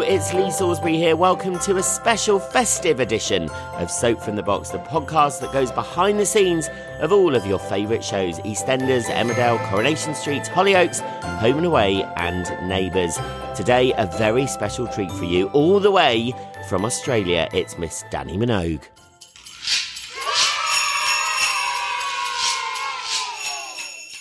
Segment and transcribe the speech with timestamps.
[0.00, 1.14] It's Lee Salisbury here.
[1.14, 5.70] Welcome to a special festive edition of Soap from the Box, the podcast that goes
[5.70, 6.68] behind the scenes
[7.00, 11.00] of all of your favourite shows EastEnders, Emmerdale, Coronation Street, Hollyoaks,
[11.38, 13.18] Home and Away, and Neighbours.
[13.54, 16.32] Today, a very special treat for you, all the way
[16.68, 17.48] from Australia.
[17.52, 18.93] It's Miss Dannii Minogue.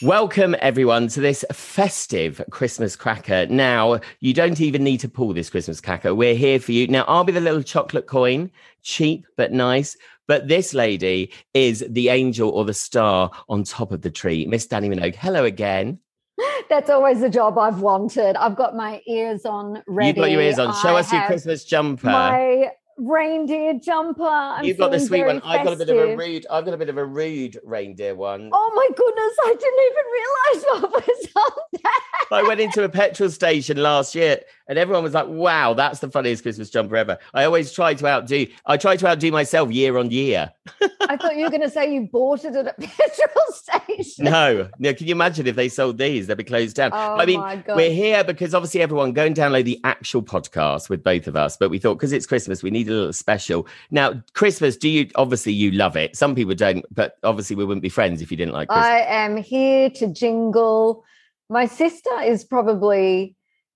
[0.03, 3.45] Welcome, everyone, to this festive Christmas cracker.
[3.45, 6.13] Now, you don't even need to pull this Christmas cracker.
[6.13, 6.87] We're here for you.
[6.87, 9.95] Now, I'll be the little chocolate coin, cheap but nice.
[10.27, 14.45] But this lady is the angel or the star on top of the tree.
[14.45, 15.99] Miss Dannii Minogue, hello again.
[16.69, 18.35] That's always the job I've wanted.
[18.35, 20.07] I've got my ears on ready.
[20.07, 20.73] You've got your ears on.
[20.81, 22.07] Show I us your Christmas jumper.
[22.07, 24.23] My reindeer jumper.
[24.23, 25.41] I'm You've got the sweet one.
[25.43, 26.17] I've got a bit of a festive.
[26.19, 26.45] rude.
[26.49, 28.49] I've got a bit of a rude reindeer one.
[28.53, 31.99] Oh my goodness, I didn't even realize what was on that.
[32.31, 36.09] I went into a petrol station last year and everyone was like, wow, that's the
[36.09, 37.17] funniest Christmas jumper ever.
[37.33, 40.51] I always try to outdo, I try to outdo myself year on year.
[41.01, 44.25] I thought you were going to say you bought it at a petrol station.
[44.25, 44.93] No, no.
[44.93, 46.27] Can you imagine if they sold these?
[46.27, 46.91] They'd be closed down.
[46.93, 51.03] Oh I mean, we're here because obviously everyone go and download the actual podcast with
[51.03, 51.57] both of us.
[51.57, 53.67] But we thought because it's Christmas, we need a little special.
[53.91, 56.15] Now, Christmas, do you obviously you love it?
[56.15, 58.87] Some people don't, but obviously we wouldn't be friends if you didn't like Christmas.
[58.87, 61.03] I am here to jingle.
[61.49, 63.35] My sister is probably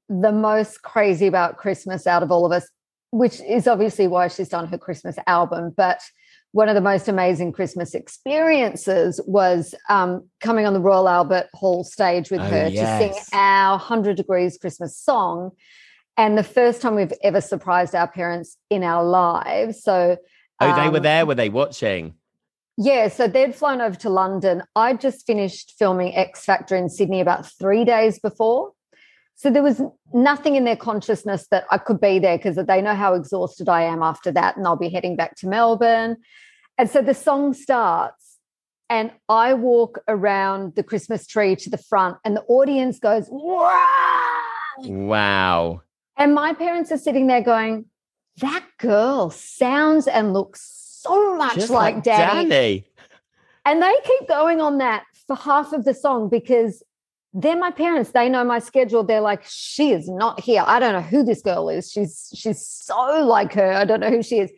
[0.09, 2.67] the most crazy about Christmas out of all of us,
[3.11, 5.73] which is obviously why she's done her Christmas album.
[5.75, 6.01] But
[6.51, 11.83] one of the most amazing Christmas experiences was um, coming on the Royal Albert Hall
[11.83, 15.51] stage with Oh, her to sing our 100 Degrees Christmas song.
[16.15, 19.83] And the first time we've ever surprised our parents in our lives.
[19.83, 20.17] So,
[20.59, 21.25] oh, they were um, there.
[21.25, 22.15] Were they watching?
[22.77, 24.61] yeah, so they'd flown over to London.
[24.75, 28.71] I just finished filming X Factor in Sydney about three days before.
[29.37, 29.81] So there was
[30.13, 33.83] nothing in their consciousness that I could be there because they know how exhausted I
[33.83, 34.57] am after that.
[34.57, 36.17] And I'll be heading back to Melbourne.
[36.79, 38.39] And so the song starts,
[38.89, 44.43] and I walk around the Christmas tree to the front, and the audience goes, wow.
[44.79, 45.81] Wow.
[46.17, 47.85] And my parents are sitting there going,
[48.37, 50.61] that girl sounds and looks
[51.03, 52.49] so much Just like, like Dannii.
[52.49, 52.83] Dannii.
[53.65, 56.81] And they keep going on that for half of the song because
[57.33, 58.11] they're my parents.
[58.11, 59.03] They know my schedule.
[59.03, 60.63] They're like, she is not here.
[60.65, 61.91] I don't know who this girl is.
[61.91, 63.71] She's she's so like her.
[63.73, 64.51] I don't know who she is.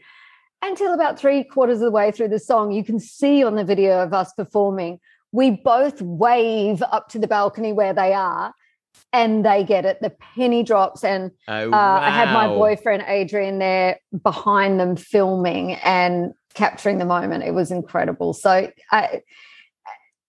[0.61, 3.63] Until about three quarters of the way through the song, you can see on the
[3.63, 4.99] video of us performing,
[5.31, 8.53] we both wave up to the balcony where they are,
[9.13, 10.01] and they get it.
[10.01, 15.73] The penny drops, and Oh, uh, I had my boyfriend Adrian there behind them filming
[15.75, 17.43] and capturing the moment.
[17.45, 18.33] It was incredible.
[18.33, 19.21] So, I,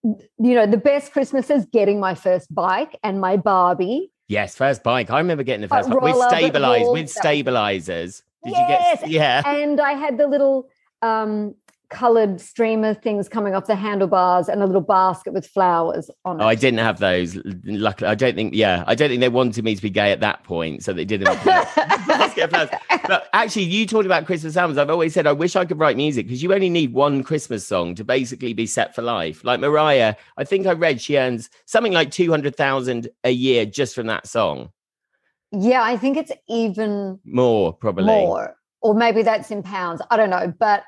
[0.02, 4.10] you know, the best Christmas is getting my first bike and my Barbie.
[4.28, 5.10] Yes, first bike.
[5.10, 8.22] I remember getting the first bike with Royal Albert stabilize Hall, with stabilizers.
[8.44, 9.10] Did Yes, you get?
[9.10, 9.42] Yeah.
[9.46, 10.68] And I had the little
[11.02, 11.54] um,
[11.90, 16.44] colored streamer things coming off the handlebars and a little basket with flowers on it.
[16.44, 17.36] Oh, I didn't have those.
[17.65, 18.54] Luckily, I don't think.
[18.54, 21.04] Yeah, I don't think they wanted me to be gay at that point, so they
[21.04, 21.26] didn't.
[21.44, 22.70] basket of flowers.
[23.06, 24.78] But actually, you talked about Christmas albums.
[24.78, 27.66] I've always said I wish I could write music because you only need one Christmas
[27.66, 29.44] song to basically be set for life.
[29.44, 33.66] Like Mariah, I think I read she earns something like two hundred thousand a year
[33.66, 34.70] just from that song.
[35.53, 38.04] Yeah, I think it's even More probably.
[38.04, 40.00] more, or maybe that's in pounds.
[40.09, 40.84] I don't know, but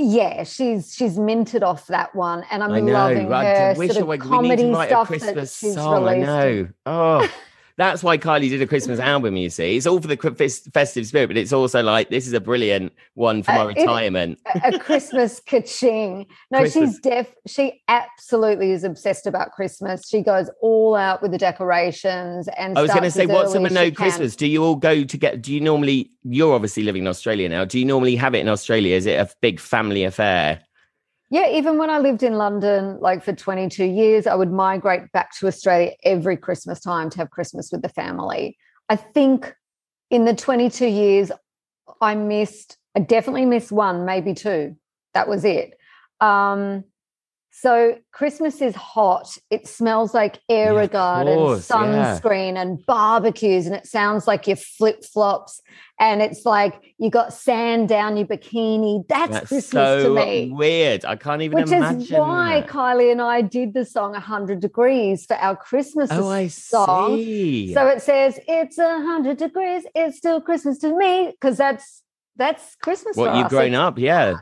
[0.00, 2.92] yeah, she's she's minted off that one, and I'm I know.
[2.92, 5.34] loving I her wish sort I, of we need comedy to write a stuff Christmas
[5.34, 6.06] that she's song.
[6.06, 6.68] I know.
[6.86, 7.28] Oh,
[7.78, 9.36] That's why Kylie did a Christmas album.
[9.36, 10.16] You see, it's all for the
[10.74, 14.40] festive spirit, but it's also like this is a brilliant one for my Uh, retirement.
[14.52, 16.26] a a Christmas ka-ching.
[16.50, 17.32] No, Christmas- she's deaf.
[17.46, 20.08] She absolutely is obsessed about Christmas.
[20.08, 23.58] She goes all out with the decorations and I was going to say, what's a
[23.58, 23.94] early as she no can.
[23.94, 24.34] Christmas?
[24.36, 25.40] Do you all go to get?
[25.40, 26.10] Do you normally?
[26.24, 27.64] You're obviously living in Australia now.
[27.64, 28.96] Do you normally have it in Australia?
[28.96, 30.60] Is it a big family affair?
[31.30, 35.36] Yeah, even when I lived in London, like for 22 years, I would migrate back
[35.38, 38.56] to Australia every Christmas time to have Christmas with the family.
[38.88, 39.54] I think
[40.10, 41.30] in the 22 years,
[42.00, 44.76] I missed, I definitely missed one, maybe two.
[45.12, 45.74] That was it.
[46.20, 46.84] Um,
[47.50, 49.36] so Christmas is hot.
[49.50, 52.18] It smells like course, and yeah.
[52.20, 55.60] sunscreen and barbecues, and it sounds like your flip flops.
[56.00, 59.06] And it's like you got sand down your bikini.
[59.08, 61.04] That's, That's Christmas so to me weird.
[61.04, 62.02] I can't even which imagine.
[62.02, 62.68] is why that.
[62.70, 67.16] Kylie and I did the song 100 Degrees for our Christmas Oh, I song.
[67.16, 67.74] see.
[67.74, 72.02] So it says, It's 100 degrees, it's still Christmas to me, because that's
[72.36, 73.16] that's Christmas.
[73.16, 74.36] what for you've grown up, yeah.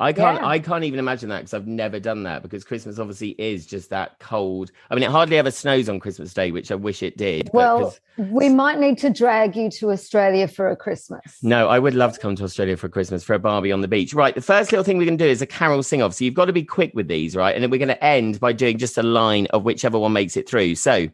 [0.00, 0.40] I can't.
[0.40, 0.46] Yeah.
[0.48, 2.42] I can't even imagine that because I've never done that.
[2.42, 4.72] Because Christmas obviously is just that cold.
[4.90, 7.50] I mean, it hardly ever snows on Christmas Day, which I wish it did.
[7.52, 11.20] Well, we might need to drag you to Australia for a Christmas.
[11.42, 13.88] No, I would love to come to Australia for Christmas for a Barbie on the
[13.88, 14.14] beach.
[14.14, 14.34] Right.
[14.34, 16.14] The first little thing we're going to do is a carol sing off.
[16.14, 17.54] So you've got to be quick with these, right?
[17.54, 20.36] And then we're going to end by doing just a line of whichever one makes
[20.36, 20.76] it through.
[20.76, 21.08] So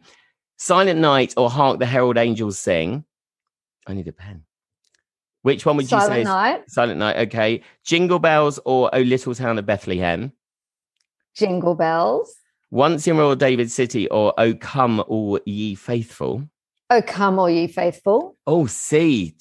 [0.59, 3.05] Silent Night or Hark the Herald Angels Sing.
[3.87, 4.46] I need a pen.
[5.47, 6.65] Which one would you Silent say?
[6.67, 7.29] is- Silent Night.
[7.29, 7.63] Okay.
[7.85, 10.33] Jingle Bells or O Little Town of Bethlehem.
[11.37, 12.35] Jingle Bells.
[12.73, 16.49] Once in Royal David City or O Come All Ye Faithful.
[16.91, 18.37] Oh, come all ye faithful.
[18.45, 19.37] Oh, see,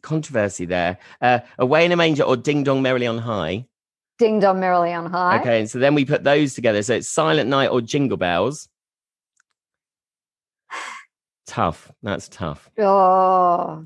[0.00, 0.96] controversy there.
[1.20, 3.66] Uh, Away in a Manger or Ding Dong Merrily on High.
[4.18, 5.40] Ding dong merrily on high.
[5.40, 6.82] Okay, and so then we put those together.
[6.82, 8.68] So it's Silent Night or Jingle Bells.
[11.46, 11.92] Tough.
[12.02, 12.70] That's tough.
[12.78, 13.84] Oh.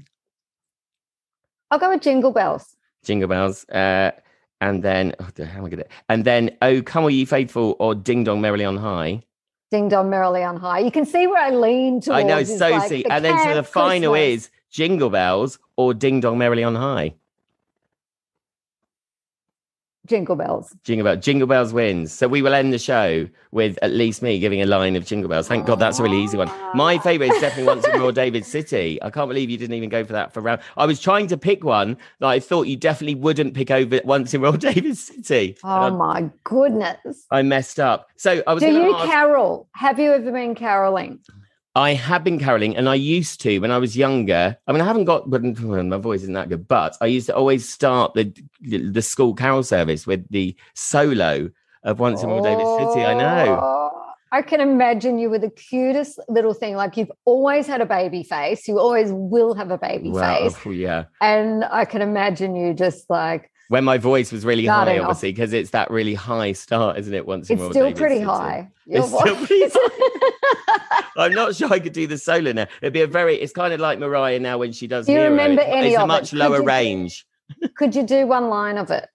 [1.70, 2.76] I'll go with Jingle Bells.
[3.04, 3.68] Jingle Bells.
[3.68, 4.12] Uh,
[4.60, 5.84] and then, oh, how am I gonna?
[6.08, 9.22] And then, Oh, Come All Ye Faithful or Ding Dong Merrily on High.
[9.70, 10.78] Ding dong merrily on high.
[10.78, 12.10] You can see where I lean towards.
[12.10, 13.04] I know, so like see.
[13.06, 14.44] And then, so the final Christmas.
[14.44, 17.14] is Jingle Bells or Ding Dong Merrily on High.
[20.06, 20.74] Jingle Bells.
[20.84, 21.24] Jingle Bells.
[21.24, 22.12] Jingle Bells wins.
[22.12, 25.30] So we will end the show with at least me giving a line of Jingle
[25.30, 25.48] Bells.
[25.48, 26.48] Thank God that's a really easy one.
[26.50, 26.72] Ah.
[26.74, 29.02] My favourite is definitely Once in Royal David City.
[29.02, 30.60] I can't believe you didn't even go for that for round.
[30.76, 34.34] I was trying to pick one that I thought you definitely wouldn't pick over Once
[34.34, 35.56] in Royal David City.
[35.64, 37.24] Oh And my goodness.
[37.30, 38.08] I, I messed up.
[38.16, 39.68] So I was Do you ask- carol?
[39.72, 41.18] Have you ever been caroling?
[41.76, 44.56] I have been caroling and I used to when I was younger.
[44.66, 47.34] I mean, I haven't got, but my voice isn't that good, but I used to
[47.34, 51.50] always start the the school carol service with the solo
[51.82, 53.04] of Once in Royal David City.
[53.04, 53.58] I know.
[53.60, 53.73] Oh.
[54.34, 56.74] I can imagine you were the cutest little thing.
[56.74, 58.66] Like you've always had a baby face.
[58.66, 60.56] You always will have a baby Well, face.
[60.66, 61.04] oh, yeah.
[61.20, 65.52] And I can imagine you just like, When my voice was really high, obviously, because
[65.52, 67.24] it's that really high start, isn't it?
[67.26, 68.70] Once in it's Royal still pretty high.
[68.88, 69.70] It's still pretty
[71.16, 72.66] I'm not sure I could do the solo now.
[72.82, 75.20] It'd be a very, it's kind of like Mariah now when she does Do you
[75.22, 76.08] remember It's- any It's a of it?
[76.08, 77.24] much Could lower you range.
[77.76, 79.08] Could you do one line of it?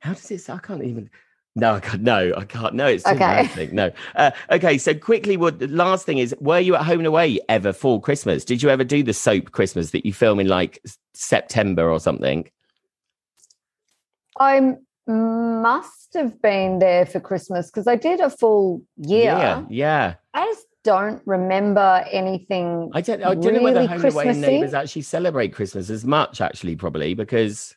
[0.00, 0.50] How does it?
[0.50, 1.08] I can't even.
[1.56, 2.02] No, I can't.
[2.02, 2.74] No, I can't.
[2.74, 3.68] No, it's too Okay.
[3.72, 3.90] No.
[4.14, 6.34] Uh, okay, so quickly, what the last thing is?
[6.40, 8.44] Were you at home and away ever for Christmas?
[8.44, 10.80] Did you ever do the soap Christmas that you film in like
[11.14, 12.48] September or something?
[14.38, 14.76] I
[15.08, 19.24] must have been there for Christmas because I did a full year.
[19.24, 20.14] yeah, yeah.
[20.34, 22.90] I just don't remember anything.
[22.94, 23.22] I don't.
[23.24, 26.40] I don't know whether really home and away neighbours actually celebrate Christmas as much.
[26.40, 27.76] Actually, probably because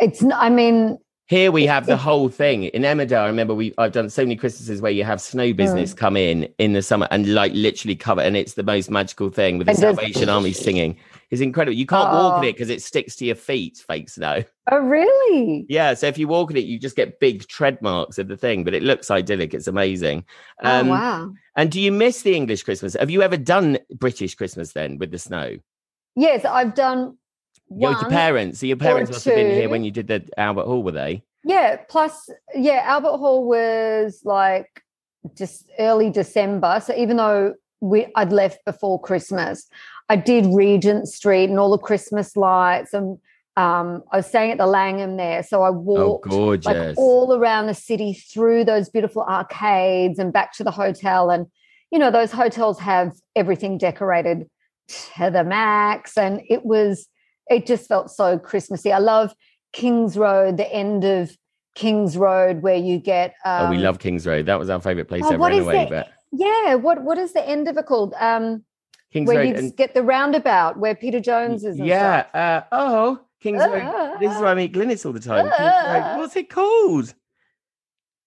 [0.00, 0.22] It's.
[0.34, 0.98] I mean,
[1.28, 3.20] Here we have the whole thing in Emmerdale.
[3.20, 6.48] I remember we I've done so many Christmases where you have snow business come in
[6.56, 9.74] in the summer and like literally cover, and it's the most magical thing with the
[9.74, 10.96] Salvation Army singing.
[11.30, 11.76] It's incredible.
[11.76, 12.48] You can't walk in Oh.
[12.48, 13.84] it because it sticks to your feet.
[13.86, 14.42] Fake snow.
[14.72, 15.66] oh really?
[15.68, 18.36] Yeah, so if you walk in it, you just get big tread marks of the
[18.38, 19.52] thing, but it looks idyllic.
[19.52, 20.24] It's amazing.
[20.64, 21.30] oh Um, wow.
[21.56, 22.94] And do you miss the English Christmas?
[22.98, 25.58] Have you ever done British Christmas then with the snow?
[26.16, 27.18] Yes, I've done.
[27.74, 28.60] Your parents.
[28.60, 31.22] So your parents must have been here when you did the Albert Hall, were they?
[31.44, 31.76] Yeah.
[31.88, 34.82] Plus, yeah, Albert Hall was like
[35.36, 36.80] just early December.
[36.84, 39.68] So even though we I'd left before Christmas,
[40.08, 43.18] I did Regent Street and all the Christmas lights, and
[43.56, 45.42] um, I was staying at the Langham there.
[45.42, 46.64] So I Oh, walked gorgeous.
[46.64, 51.28] like all around the city through those beautiful arcades and back to the hotel.
[51.30, 51.46] And,
[51.90, 54.48] you know, those hotels have everything decorated
[55.16, 56.16] to the max.
[56.16, 57.08] And it was,
[57.50, 58.92] it just felt so Christmassy.
[58.92, 59.34] I love
[59.72, 61.36] King's Road, the end of
[61.74, 63.34] King's Road, where you get.
[63.44, 64.46] Um, oh, we love Kings Road.
[64.46, 66.74] That was our favorite place oh, ever is But Yeah.
[66.74, 68.14] What What is the end of it called?
[68.18, 68.64] Um,
[69.12, 69.48] Kings where Road.
[69.48, 71.78] you and- get the roundabout where Peter Jones is.
[71.78, 72.28] And yeah.
[72.28, 72.34] stuff.
[72.34, 74.16] Uh, oh, Kings Road.
[74.20, 75.46] This is where I meet Glynis all the time.
[75.46, 76.18] Road.
[76.18, 77.14] What's it called?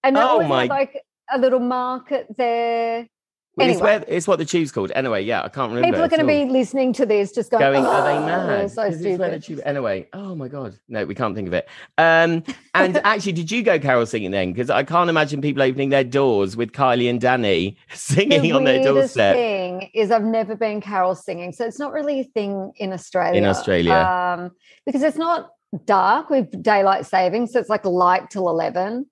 [0.04, 1.00] and oh my- like
[1.32, 3.08] a little market there.
[3.54, 4.92] Well, It's, where, it's what the tube's called.
[4.94, 5.88] Anyway, yeah, I can't remember.
[5.88, 8.70] People are going to be listening to this, just going, going, are they "Oh, mad?
[8.70, 9.44] so 'Cause it's where the stupid.
[9.44, 11.68] tube- Anyway, oh my god, no, we can't think of it.
[11.98, 12.44] Um,
[12.74, 14.52] and actually, did you go carol singing then?
[14.54, 18.64] Because I can't imagine people opening their doors with Kylie and Dannii singing the on
[18.64, 19.34] their doorstep.
[19.36, 23.36] thing is I've never been carol singing, so it's not really a thing in Australia.
[23.38, 23.92] In Australia.
[23.92, 24.50] um,
[24.86, 25.50] because it's not
[25.84, 29.04] dark with daylight saving, so it's like light till eleven,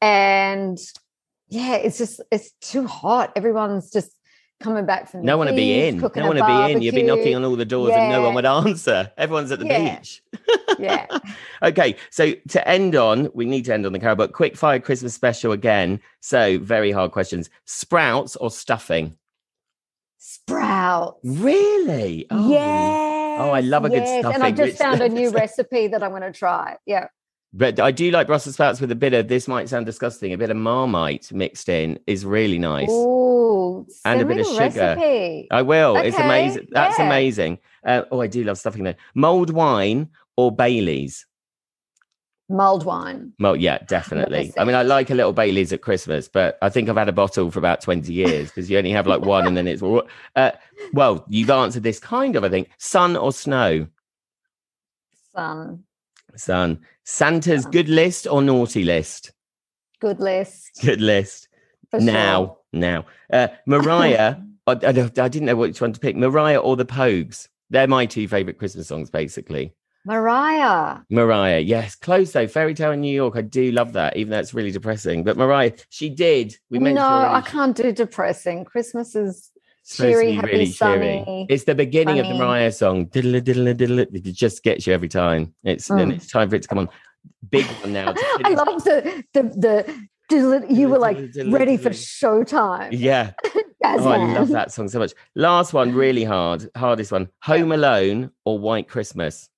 [0.00, 0.78] and
[1.48, 3.32] yeah, it's just it's too hot.
[3.36, 4.12] Everyone's just
[4.60, 5.98] coming back from the No one to be in.
[5.98, 6.82] No one to be in.
[6.82, 9.12] You'd be knocking on all the doors and no one would answer.
[9.16, 9.98] Everyone's at the Yeah.
[9.98, 10.22] beach.
[10.78, 11.06] Yeah,
[11.62, 14.78] Okay, so to end on, we need to end on the carol, but quick fire
[14.78, 16.00] Christmas special again.
[16.20, 19.16] So very hard questions: sprouts or stuffing?
[20.18, 21.18] sprouts.
[21.24, 22.26] Really?
[22.30, 23.40] Oh, Yes.
[23.40, 24.34] Oh, I love a good stuffing.
[24.34, 26.76] And I've just found a new recipe that I'm going to try.
[26.86, 27.06] Yeah.
[27.52, 30.38] But I do like Brussels sprouts with a bit of this might sound disgusting, a
[30.38, 32.90] bit of marmite mixed in is really nice.
[32.90, 34.96] Ooh, And a bit of sugar.
[34.96, 35.48] Recipe.
[35.50, 35.96] I will.
[35.96, 36.68] It's amazing.
[36.70, 37.06] That's yeah.
[37.06, 37.58] amazing.
[37.84, 38.94] Uh, oh, I do love stuffing though.
[39.14, 41.26] Mulled wine or Bailey's?
[42.50, 43.32] Mulled wine.
[43.38, 44.52] Well, yeah, definitely.
[44.58, 47.12] I mean, I like a little Bailey's at Christmas, but I think I've had a
[47.12, 50.02] bottle for about 20 years because you only have like one and then it's all.
[50.36, 50.52] Uh,
[50.92, 52.70] well, you've answered this kind of, I think.
[52.78, 53.86] Sun or snow?
[55.34, 55.84] Sun.
[56.38, 56.80] Sun.
[57.04, 59.32] Santa's good list or naughty list?
[60.00, 60.80] Good list.
[60.82, 61.48] Good list.
[61.90, 62.56] For now, sure.
[62.72, 63.06] now.
[63.32, 66.16] Uh, Mariah, I, I, I didn't know which one to pick.
[66.16, 67.48] Mariah or the Pogues?
[67.70, 69.74] They're my two favorite Christmas songs, basically.
[70.04, 71.00] Mariah.
[71.10, 72.46] Mariah, yes, close though.
[72.46, 75.22] Fairy Tale in New York, I do love that, even though it's really depressing.
[75.22, 76.56] But Mariah, she did.
[76.70, 78.64] We mentioned no, I can't do depressing.
[78.64, 79.50] Christmas is
[79.96, 81.46] cheery, be happy, really sunny, cheery.
[81.48, 82.34] It's the beginning of the.
[82.34, 83.06] Mariah song.
[83.06, 83.98] Diddle diddle diddle.
[84.00, 85.54] It just gets you every time.
[85.64, 86.14] It's Mm.
[86.14, 86.88] it's time for it to come on.
[87.50, 88.14] Big one now.
[88.44, 90.08] I love the the the.
[90.28, 91.16] diddle- You were like
[91.46, 92.88] ready for showtime.
[92.92, 93.32] Yeah.
[93.82, 95.12] Jazz Oh, I love that song so much.
[95.36, 96.68] Last one, really hard.
[96.76, 97.28] Hardest one.
[97.44, 99.48] Home Alone or White Christmas?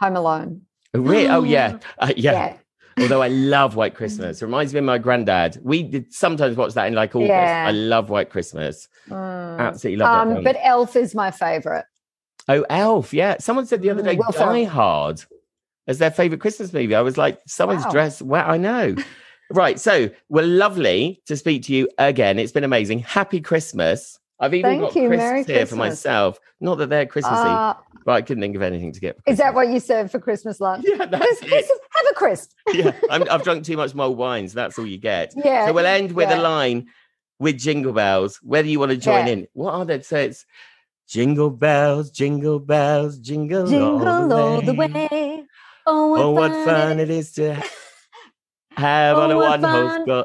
[0.00, 0.62] Home Alone.
[0.92, 1.78] Re- oh yeah.
[1.98, 2.32] Uh, yeah.
[2.32, 2.56] Yeah.
[2.98, 4.42] Although I love White Christmas.
[4.42, 5.58] It reminds me of my granddad.
[5.62, 7.28] We did sometimes watch that in like August.
[7.30, 7.64] Yeah.
[7.68, 8.88] I love White Christmas.
[9.08, 9.58] Mm.
[9.58, 10.26] Absolutely love.
[10.28, 10.44] Um, film.
[10.44, 11.84] but Elf is my favorite.
[12.48, 13.12] Oh, Elf.
[13.14, 13.36] Yeah.
[13.38, 14.64] Someone said the other Mm, day Will Die.
[14.64, 15.22] Hard
[15.86, 16.94] as their favorite Christmas movie.
[16.94, 17.90] I was like, someone's Wow.
[17.90, 18.22] dressed.
[18.22, 18.96] Well, I know.
[19.52, 19.78] right.
[19.80, 22.38] So we're lovely to speak to you again.
[22.38, 23.00] It's been amazing.
[23.00, 24.18] Happy Christmas.
[24.40, 25.08] I've even Thank got you.
[25.08, 25.78] crisps Merry here for Christmas.
[25.78, 26.40] myself.
[26.60, 27.74] Not that they're Christmassy, Uh,
[28.06, 29.18] but I couldn't think of anything to get.
[29.26, 30.84] Is that what you serve for Christmas lunch?
[30.88, 31.66] Yeah, that's Have it.
[32.10, 32.52] a crisp.
[32.72, 35.34] yeah, I'm, I've drunk too much mulled wine, so that's all you get.
[35.44, 35.66] Yeah.
[35.66, 36.88] So we'll end with a line
[37.38, 39.32] with jingle bells, whether you want to join Yeah.
[39.34, 39.48] in.
[39.52, 40.00] What are they?
[40.02, 40.46] So it's
[41.08, 44.88] jingle bells, jingle bells, jingle, Jingle all the way.
[44.88, 45.44] way.
[45.86, 47.68] Oh, what, Oh, what fun, fun it is to ha-
[48.76, 50.24] have on Oh, a one horse fun.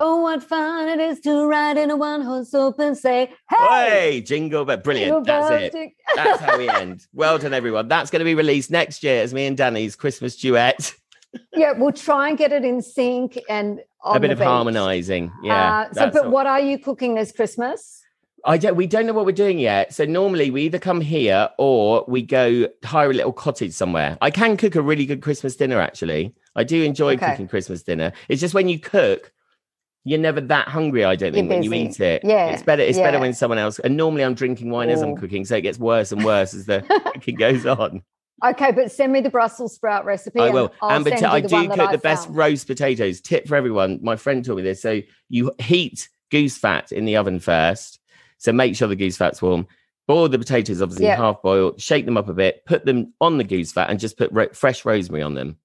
[0.00, 3.30] Oh, what fun it is to ride in a one horse open sleigh.
[3.48, 4.78] Hey, Hey, jingle bell.
[4.78, 5.26] Brilliant.
[5.26, 5.92] jingle That's it.
[6.16, 7.06] That's how we end.
[7.12, 7.88] Well done, everyone.
[7.88, 10.94] That's going to be released next year as me and Dannii's Christmas duet.
[11.54, 15.30] yeah, we'll try and get it in sync and a bit of harmonizing.
[15.42, 15.86] Yeah.
[15.90, 16.30] Uh, so, but all.
[16.30, 18.02] what are you cooking this Christmas?
[18.46, 18.74] I don't.
[18.74, 19.92] We don't know what we're doing yet.
[19.92, 24.16] So normally we either come here or we go hire a little cottage somewhere.
[24.22, 25.78] I can cook a really good Christmas dinner.
[25.78, 27.32] Actually, I do enjoy Okay.
[27.32, 28.12] cooking Christmas dinner.
[28.30, 29.30] It's just when you cook,
[30.04, 31.04] you're never that hungry.
[31.04, 32.22] I don't think when you eat it.
[32.24, 32.82] Yeah, it's better.
[32.82, 33.78] It's better when someone else.
[33.78, 36.66] And normally I'm drinking wine as I'm cooking, so it gets worse and worse as
[36.66, 36.80] the
[37.14, 38.02] cooking goes on.
[38.42, 40.40] Okay, but send me the Brussels sprout recipe.
[40.40, 40.72] I will.
[40.80, 43.20] I'll and send you I the do cook I the best roast potatoes.
[43.20, 44.00] Tip for everyone.
[44.02, 44.80] My friend taught me this.
[44.80, 47.98] So you heat goose fat in the oven first.
[48.38, 49.66] So make sure the goose fat's warm.
[50.08, 51.16] Boil the potatoes, obviously Yeah.
[51.16, 51.80] half boiled.
[51.80, 52.64] Shake them up a bit.
[52.64, 55.58] Put them on the goose fat and just put ro- fresh rosemary on them.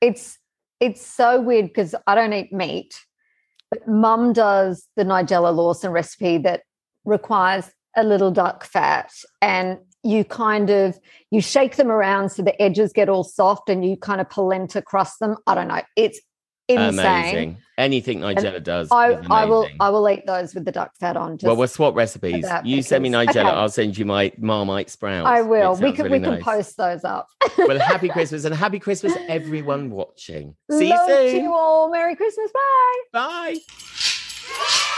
[0.00, 0.38] It's
[0.80, 2.98] it's so weird because I don't eat meat,
[3.70, 6.62] but Mum does the Nigella Lawson recipe that
[7.04, 9.10] requires a little duck fat,
[9.42, 10.98] and you kind of
[11.30, 14.80] you shake them around so the edges get all soft, and you kind of polenta
[14.82, 15.36] crust them.
[15.46, 15.82] I don't know.
[15.96, 16.20] It's
[16.68, 16.98] insane.
[16.98, 17.56] Amazing.
[17.78, 18.88] Anything Nigella does.
[18.90, 19.68] I, I will.
[19.78, 21.38] I will eat those with the duck fat on.
[21.38, 22.44] Just, well, we'll swap recipes.
[22.64, 23.40] You send me Nigella, okay.
[23.42, 25.28] I'll send you my Marmite sprouts.
[25.28, 25.76] I will.
[25.76, 27.28] We can really we can post those up.
[27.56, 30.56] well, happy Christmas and happy Christmas, everyone watching.
[30.70, 31.90] See you Love to you all.
[31.90, 32.50] Merry Christmas.
[33.12, 33.58] Bye.
[34.72, 34.88] Bye.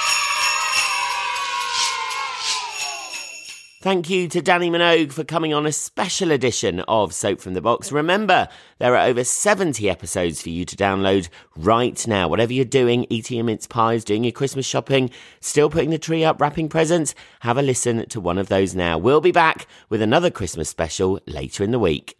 [3.83, 7.63] Thank you to Dannii Minogue for coming on a special edition of Soap from the
[7.63, 7.91] Box.
[7.91, 8.47] Remember,
[8.77, 12.29] there are over 70 episodes for you to download right now.
[12.29, 15.09] Whatever you're doing, eating your mince pies, doing your Christmas shopping,
[15.41, 18.99] still putting the tree up, wrapping presents, have a listen to one of those now.
[18.99, 22.20] We'll be back with another Christmas special later in the week.